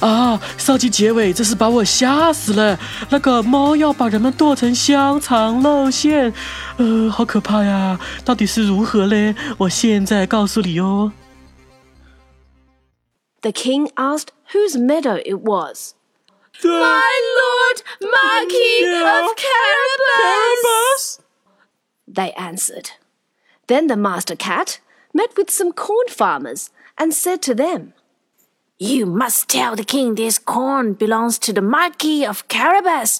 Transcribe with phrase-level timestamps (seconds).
[0.00, 0.40] 啊！
[0.58, 2.78] 上集结尾真是把我吓死了。
[3.10, 6.32] 那个猫要把人们剁成香肠肉馅，
[6.78, 7.98] 呃，好可怕呀！
[8.24, 9.34] 到底是如何嘞？
[9.58, 11.12] 我现在告诉你哦。
[13.42, 15.94] The king asked whose meadow it was.
[16.62, 21.18] My lord Marquis of Carabas,
[22.06, 22.90] they answered.
[23.66, 24.78] Then the master cat
[25.12, 26.66] met with some corn farmers
[26.96, 27.94] and said to them,
[28.79, 33.19] You must tell the king this corn belongs to the Marquis of Carabas,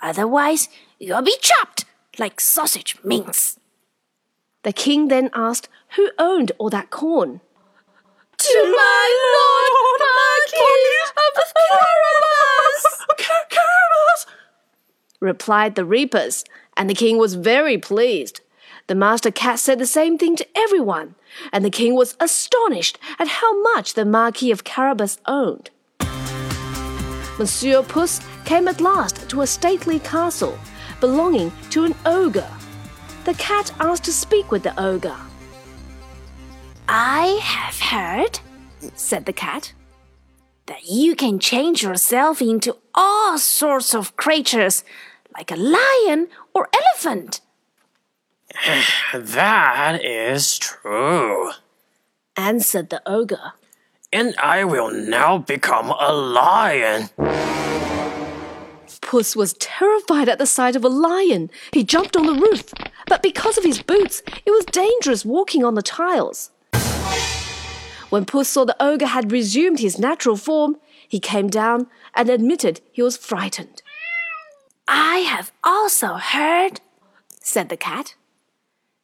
[0.00, 1.84] otherwise you'll be chopped
[2.18, 3.58] like sausage mince.
[4.62, 7.42] The king then asked who owned all that corn.
[8.38, 10.94] To my lord Marquis
[11.36, 12.84] of Carabas!
[13.50, 14.26] Carabas!
[15.20, 16.44] replied the reapers,
[16.78, 18.40] and the king was very pleased.
[18.86, 21.14] The master cat said the same thing to everyone,
[21.52, 25.70] and the king was astonished at how much the Marquis of Carabas owned.
[27.38, 30.58] Monsieur Puss came at last to a stately castle
[31.00, 32.50] belonging to an ogre.
[33.24, 35.16] The cat asked to speak with the ogre.
[36.86, 38.38] I have heard,
[38.94, 39.72] said the cat,
[40.66, 44.84] that you can change yourself into all sorts of creatures,
[45.34, 47.40] like a lion or elephant.
[49.14, 51.50] That is true,
[52.36, 53.52] answered the ogre.
[54.12, 57.10] And I will now become a lion.
[59.00, 61.50] Puss was terrified at the sight of a lion.
[61.72, 62.72] He jumped on the roof,
[63.06, 66.50] but because of his boots, it was dangerous walking on the tiles.
[68.10, 70.76] When Puss saw the ogre had resumed his natural form,
[71.08, 73.82] he came down and admitted he was frightened.
[74.88, 76.80] I have also heard,
[77.40, 78.14] said the cat,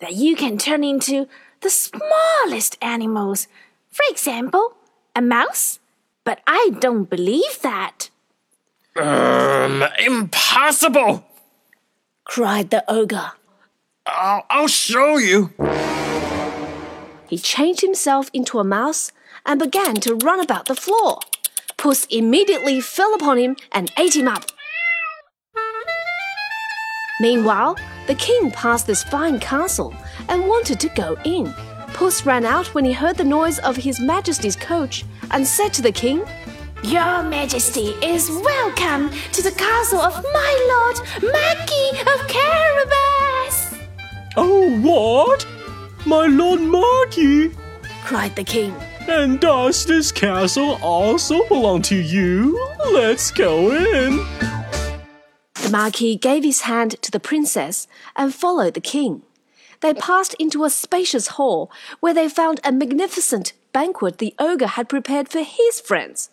[0.00, 1.28] that you can turn into
[1.60, 3.48] the smallest animals.
[3.90, 4.74] For example,
[5.14, 5.80] a mouse.
[6.24, 8.10] But I don't believe that.
[8.96, 11.24] Um, impossible!
[12.24, 13.32] cried the ogre.
[14.06, 15.52] I'll, I'll show you.
[17.28, 19.12] He changed himself into a mouse
[19.46, 21.20] and began to run about the floor.
[21.76, 24.44] Puss immediately fell upon him and ate him up.
[27.20, 27.76] Meanwhile,
[28.08, 29.94] the king passed this fine castle
[30.30, 31.54] and wanted to go in.
[31.88, 35.82] Puss ran out when he heard the noise of His Majesty's coach and said to
[35.82, 36.24] the king,
[36.82, 43.78] Your Majesty is welcome to the castle of my lord Marquis of Carabas.
[44.36, 45.46] Oh, what?
[46.06, 47.52] My Lord Marquis!
[48.04, 48.74] cried the king.
[49.06, 52.58] And does this castle also belong to you?
[52.90, 54.47] Let's go in.
[55.68, 57.86] The Marquis gave his hand to the princess
[58.16, 59.20] and followed the king.
[59.80, 61.70] They passed into a spacious hall
[62.00, 66.30] where they found a magnificent banquet the ogre had prepared for his friends.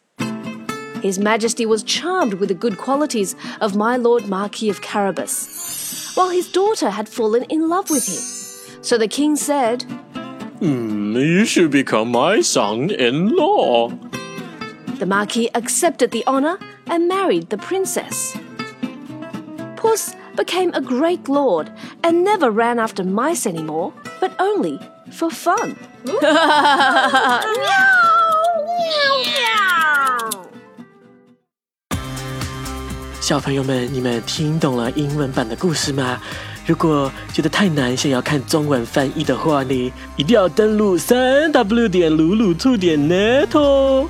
[1.02, 6.30] His Majesty was charmed with the good qualities of my Lord Marquis of Carabas, while
[6.30, 8.84] his daughter had fallen in love with him.
[8.86, 9.82] So the king said,
[10.62, 13.90] mm, You should become my son in law.
[14.98, 16.58] The Marquis accepted the honor
[16.88, 18.38] and married the princess.
[19.86, 21.70] Puss became a great lord
[22.02, 24.80] and never ran after mice anymore, but only
[25.12, 25.76] for fun.
[33.22, 36.20] 小朋友们，你们听懂了英文版的故事吗？
[36.66, 44.10] 如果觉得太难，想要看中文翻译的话呢，一定要登录三 w 点鲁鲁兔点 net 哦。